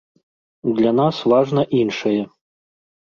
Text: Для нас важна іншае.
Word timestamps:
Для 0.77 0.93
нас 0.99 1.19
важна 1.31 1.63
іншае. 1.81 2.17